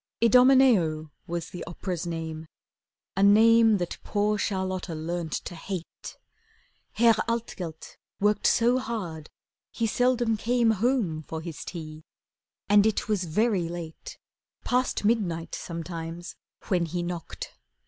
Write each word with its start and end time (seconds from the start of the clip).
'Idomeneo' 0.19 1.11
was 1.27 1.51
the 1.51 1.63
opera's 1.65 2.07
name, 2.07 2.47
A 3.15 3.21
name 3.21 3.77
that 3.77 3.99
poor 4.03 4.35
Charlotta 4.35 4.95
learnt 4.95 5.33
to 5.33 5.53
hate. 5.53 6.17
Herr 6.93 7.13
Altgelt 7.29 7.97
worked 8.19 8.47
so 8.47 8.79
hard 8.79 9.29
he 9.69 9.85
seldom 9.85 10.37
came 10.37 10.71
Home 10.71 11.21
for 11.21 11.39
his 11.39 11.63
tea, 11.63 12.01
and 12.67 12.87
it 12.87 13.07
was 13.07 13.25
very 13.25 13.69
late, 13.69 14.17
Past 14.63 15.05
midnight 15.05 15.53
sometimes, 15.53 16.35
when 16.69 16.87
he 16.87 17.03
knocked. 17.03 17.51